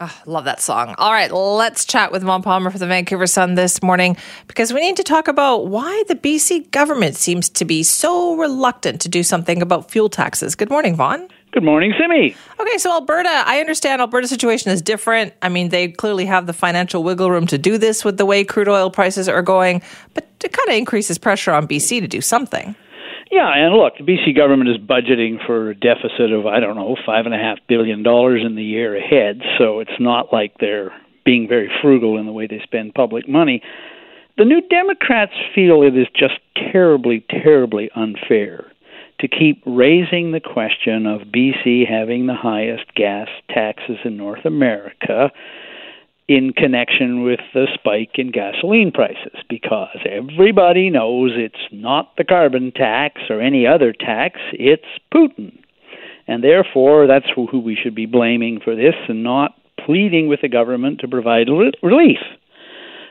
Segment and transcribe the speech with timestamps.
[0.00, 0.94] Oh, love that song.
[0.96, 4.80] All right, let's chat with Vaughn Palmer for the Vancouver Sun this morning because we
[4.80, 9.24] need to talk about why the BC government seems to be so reluctant to do
[9.24, 10.54] something about fuel taxes.
[10.54, 11.26] Good morning, Vaughn.
[11.50, 12.36] Good morning, Simi.
[12.60, 15.32] Okay, so Alberta, I understand Alberta's situation is different.
[15.42, 18.44] I mean, they clearly have the financial wiggle room to do this with the way
[18.44, 19.82] crude oil prices are going,
[20.14, 22.76] but it kind of increases pressure on BC to do something.
[23.30, 26.96] Yeah, and look, the BC government is budgeting for a deficit of I don't know
[27.04, 29.42] five and a half billion dollars in the year ahead.
[29.58, 30.92] So it's not like they're
[31.24, 33.62] being very frugal in the way they spend public money.
[34.38, 36.38] The New Democrats feel it is just
[36.72, 38.72] terribly, terribly unfair
[39.20, 45.30] to keep raising the question of BC having the highest gas taxes in North America
[46.28, 52.70] in connection with the spike in gasoline prices because everybody knows it's not the carbon
[52.70, 55.58] tax or any other tax, it's Putin.
[56.26, 60.48] And therefore, that's who we should be blaming for this and not pleading with the
[60.48, 62.18] government to provide relief.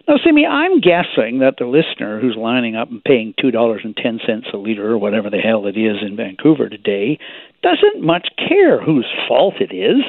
[0.07, 4.91] Now, Simi, I'm guessing that the listener who's lining up and paying $2.10 a liter
[4.91, 7.17] or whatever the hell it is in Vancouver today
[7.63, 10.03] doesn't much care whose fault it is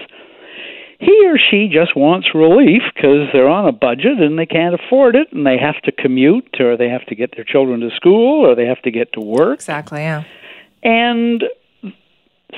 [0.99, 5.15] he or she just wants relief because they're on a budget and they can't afford
[5.15, 8.45] it and they have to commute or they have to get their children to school
[8.45, 9.55] or they have to get to work.
[9.55, 10.25] Exactly, yeah.
[10.83, 11.45] And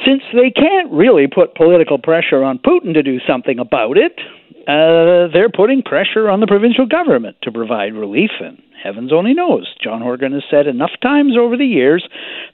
[0.05, 4.19] since they can't really put political pressure on Putin to do something about it,
[4.67, 8.31] uh, they're putting pressure on the provincial government to provide relief.
[8.41, 9.73] And heavens only knows.
[9.83, 12.07] John Horgan has said enough times over the years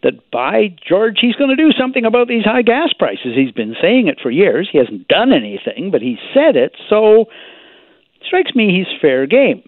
[0.03, 3.35] that by George, he's going to do something about these high gas prices.
[3.35, 4.69] He's been saying it for years.
[4.71, 6.73] He hasn't done anything, but he said it.
[6.89, 9.63] So it strikes me he's fair game.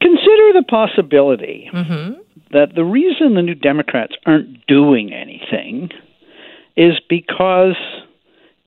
[0.00, 2.20] Consider the possibility mm-hmm.
[2.52, 5.90] that the reason the New Democrats aren't doing anything
[6.76, 7.76] is because,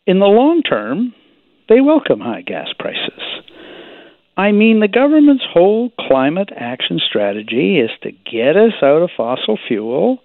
[0.06, 1.14] in the long term,
[1.70, 3.33] they welcome high gas prices.
[4.36, 9.60] I mean, the government's whole climate action strategy is to get us out of fossil
[9.68, 10.20] fuel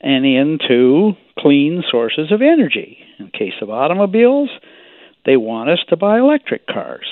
[0.00, 2.98] and into clean sources of energy.
[3.18, 4.50] In case of automobiles,
[5.24, 7.08] they want us to buy electric cars.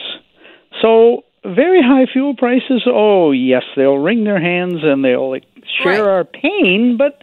[0.82, 5.36] So, very high fuel prices, oh, yes, they'll wring their hands and they'll
[5.82, 6.10] share right.
[6.10, 7.18] our pain, but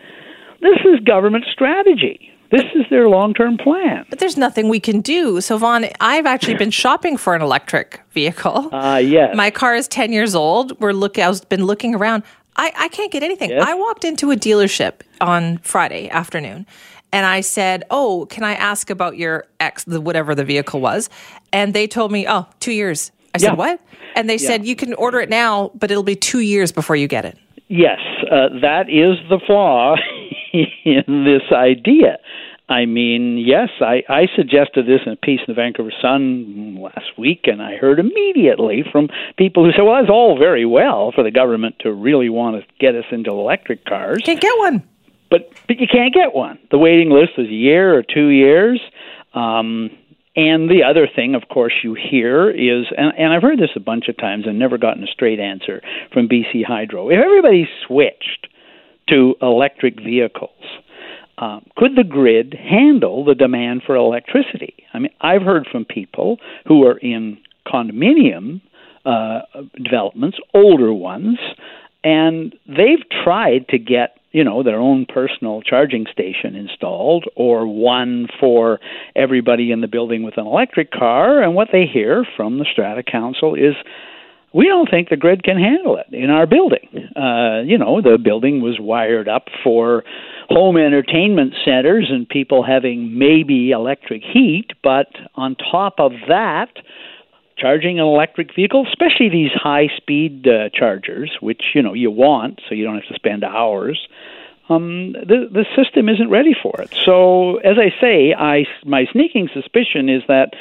[0.61, 2.32] this is government strategy.
[2.53, 4.05] This is their long term plan.
[4.11, 5.41] But there's nothing we can do.
[5.41, 8.69] So, Vaughn, I've actually been shopping for an electric vehicle.
[8.71, 9.35] Ah, uh, yes.
[9.35, 10.79] My car is 10 years old.
[10.79, 12.21] We're look, I've been looking around.
[12.55, 13.49] I, I can't get anything.
[13.49, 13.63] Yes.
[13.65, 16.67] I walked into a dealership on Friday afternoon
[17.11, 21.09] and I said, "Oh, can I ask about your X, the whatever the vehicle was?"
[21.51, 23.79] And they told me, "Oh, two years." I said, "What?"
[24.15, 24.47] And they yeah.
[24.47, 27.37] said, "You can order it now, but it'll be two years before you get it."
[27.67, 27.99] Yes,
[28.31, 29.95] uh, that is the flaw
[30.53, 32.17] in this idea.
[32.69, 37.17] I mean, yes, I, I suggested this in a piece in the Vancouver Sun last
[37.17, 41.23] week, and I heard immediately from people who said, well, it's all very well for
[41.23, 44.21] the government to really want to get us into electric cars.
[44.23, 44.81] Can't get one.
[45.29, 46.57] But, but you can't get one.
[46.71, 48.79] The waiting list is a year or two years.
[49.33, 49.89] Um,
[50.35, 53.79] and the other thing, of course, you hear is, and, and I've heard this a
[53.79, 55.81] bunch of times and never gotten a straight answer
[56.13, 57.09] from BC Hydro.
[57.09, 58.47] If everybody switched
[59.09, 60.49] to electric vehicles,
[61.37, 64.75] um, could the grid handle the demand for electricity?
[64.93, 66.37] I mean, I've heard from people
[66.67, 67.37] who are in
[67.67, 68.61] condominium
[69.05, 69.41] uh,
[69.81, 71.37] developments, older ones,
[72.03, 78.27] and they've tried to get you know their own personal charging station installed or one
[78.39, 78.79] for
[79.15, 83.03] everybody in the building with an electric car and what they hear from the strata
[83.03, 83.75] council is
[84.53, 87.09] we don't think the grid can handle it in our building.
[87.15, 90.03] Uh, you know, the building was wired up for
[90.49, 96.69] home entertainment centers and people having maybe electric heat, but on top of that,
[97.57, 102.61] charging an electric vehicle, especially these high speed uh, chargers, which you know you want,
[102.67, 104.07] so you don't have to spend hours.
[104.69, 106.93] Um, the the system isn't ready for it.
[107.05, 110.53] So, as I say, I my sneaking suspicion is that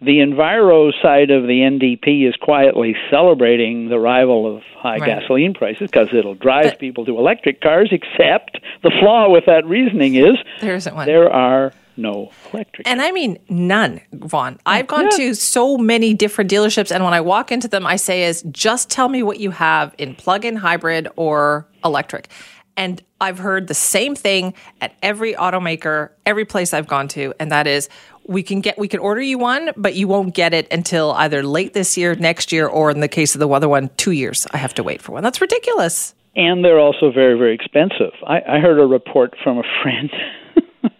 [0.00, 5.20] the Enviro side of the NDP is quietly celebrating the arrival of high right.
[5.20, 9.66] gasoline prices because it'll drive but, people to electric cars, except the flaw with that
[9.66, 11.06] reasoning is there isn't one.
[11.06, 12.86] There are no electric.
[12.86, 14.58] And I mean none, Vaughn.
[14.66, 15.16] I've gone yeah.
[15.16, 18.90] to so many different dealerships, and when I walk into them, I say, "Is just
[18.90, 22.28] tell me what you have in plug-in hybrid or electric."
[22.76, 27.50] And I've heard the same thing at every automaker, every place I've gone to, and
[27.50, 27.88] that is
[28.28, 31.42] we can get we can order you one, but you won't get it until either
[31.42, 34.46] late this year, next year, or in the case of the other one, two years.
[34.52, 35.22] I have to wait for one.
[35.22, 36.14] That's ridiculous.
[36.34, 38.12] And they're also very, very expensive.
[38.26, 40.10] I, I heard a report from a friend,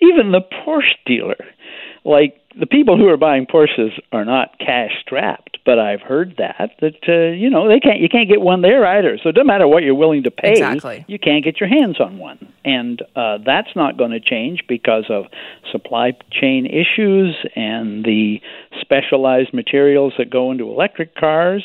[0.00, 1.36] even the Porsche dealer,
[2.04, 6.72] like the people who are buying Porsches are not cash strapped, but I've heard that
[6.80, 9.18] that uh, you know they can't you can't get one there either.
[9.22, 11.04] So it doesn't matter what you're willing to pay, exactly.
[11.08, 15.04] you can't get your hands on one, and uh, that's not going to change because
[15.08, 15.26] of
[15.70, 18.40] supply chain issues and the
[18.80, 21.64] specialized materials that go into electric cars.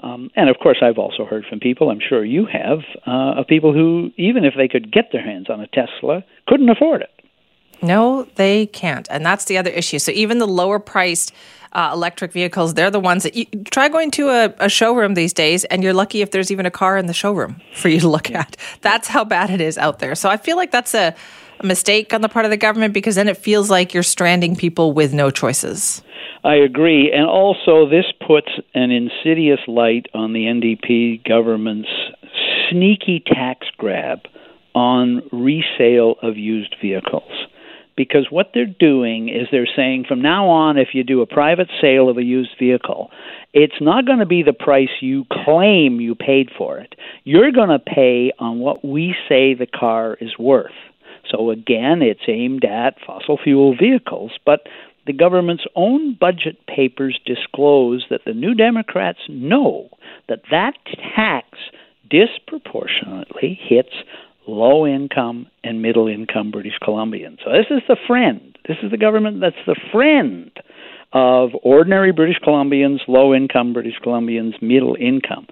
[0.00, 3.46] Um, and of course, I've also heard from people, I'm sure you have, uh, of
[3.46, 7.10] people who, even if they could get their hands on a Tesla, couldn't afford it.
[7.82, 9.08] No, they can't.
[9.10, 9.98] And that's the other issue.
[9.98, 11.32] So even the lower priced
[11.72, 15.32] uh, electric vehicles, they're the ones that you try going to a, a, showroom these
[15.32, 18.08] days, and you're lucky if there's even a car in the showroom for you to
[18.08, 18.56] look at.
[18.80, 20.14] That's how bad it is out there.
[20.14, 21.14] So I feel like that's a,
[21.60, 24.56] a mistake on the part of the government because then it feels like you're stranding
[24.56, 26.02] people with no choices.
[26.44, 27.10] I agree.
[27.12, 31.88] And also, this puts an insidious light on the NDP government's
[32.70, 34.20] sneaky tax grab
[34.74, 37.25] on resale of used vehicles
[38.08, 41.68] because what they're doing is they're saying from now on, if you do a private
[41.80, 43.10] sale of a used vehicle,
[43.52, 46.94] it's not going to be the price you claim you paid for it.
[47.24, 50.72] You're going to pay on what we say the car is worth.
[51.30, 54.60] So again, it's aimed at fossil fuel vehicles, but
[55.06, 59.88] the government's own budget papers disclose that the New Democrats know
[60.28, 60.74] that that
[61.14, 61.48] tax
[62.10, 63.94] disproportionately hits
[64.46, 67.38] low income and middle income British Columbians.
[67.44, 68.56] So this is the friend.
[68.66, 70.50] This is the government that's the friend
[71.12, 75.46] of ordinary British Columbians, low income British Columbians, middle income.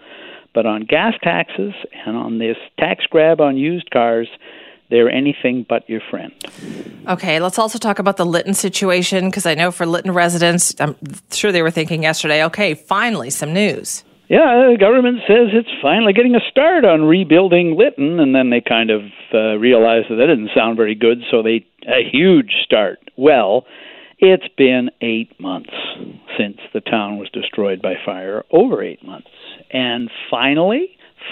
[0.54, 1.72] But on gas taxes
[2.06, 4.28] and on this tax grab on used cars,
[4.90, 6.32] they're anything but your friend.
[7.08, 10.96] Okay, let's also talk about the Lytton situation because I know for Lytton residents, I'm
[11.32, 14.04] sure they were thinking yesterday, okay, finally some news.
[14.34, 18.60] Yeah, the government says it's finally getting a start on rebuilding Lytton, and then they
[18.60, 19.02] kind of
[19.32, 22.98] uh, realized that that didn't sound very good, so they a huge start.
[23.16, 23.64] Well,
[24.18, 25.70] it's been eight months
[26.36, 29.30] since the town was destroyed by fire, over eight months,
[29.72, 30.88] and finally,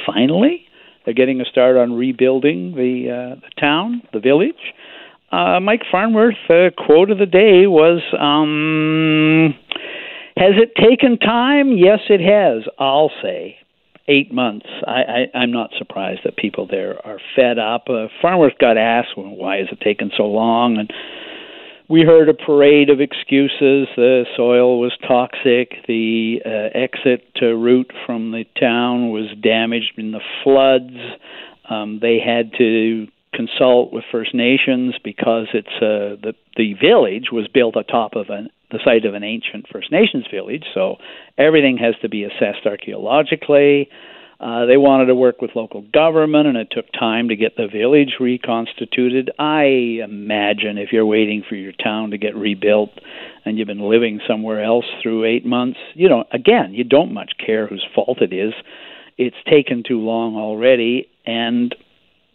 [0.06, 0.66] finally,
[1.04, 4.74] they're getting a start on rebuilding the uh, the town, the village.
[5.32, 8.00] Uh, Mike Farnworth uh, quote of the day was.
[8.16, 9.56] Um,
[10.36, 11.76] has it taken time?
[11.76, 12.64] Yes, it has.
[12.78, 13.58] I'll say
[14.08, 14.66] eight months.
[14.86, 17.84] I, I, I'm not surprised that people there are fed up.
[17.88, 20.78] Uh, Farnworth got asked, well, why has it taken so long?
[20.78, 20.92] And
[21.88, 23.88] we heard a parade of excuses.
[23.96, 25.86] The soil was toxic.
[25.86, 30.96] The uh, exit route from the town was damaged in the floods.
[31.68, 37.48] Um, they had to consult with First Nations because it's uh, the the village was
[37.48, 40.96] built atop of an the site of an ancient First Nations village, so
[41.38, 43.88] everything has to be assessed archaeologically.
[44.40, 47.68] Uh, they wanted to work with local government, and it took time to get the
[47.68, 49.30] village reconstituted.
[49.38, 52.90] I imagine if you're waiting for your town to get rebuilt
[53.44, 57.32] and you've been living somewhere else through eight months, you know, again, you don't much
[57.44, 58.52] care whose fault it is.
[59.16, 61.72] It's taken too long already, and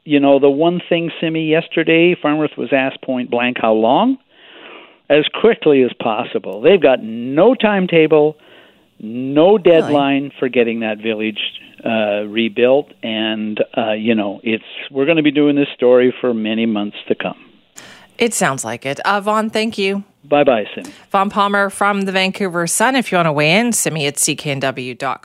[0.05, 4.17] you know, the one thing, Simi, yesterday, Farnworth was asked point blank how long
[5.09, 6.61] as quickly as possible.
[6.61, 8.37] They've got no timetable,
[8.99, 10.35] no deadline really?
[10.39, 11.39] for getting that village
[11.85, 16.33] uh, rebuilt, and uh, you know it's we're going to be doing this story for
[16.33, 17.37] many months to come.
[18.17, 18.99] It sounds like it.
[19.01, 20.03] Uh, Vaughn, thank you.
[20.23, 20.91] Bye bye, Simi.
[21.11, 22.95] Vaughn Palmer from the Vancouver Sun.
[22.95, 25.15] If you want to weigh in, send me at cknw.com.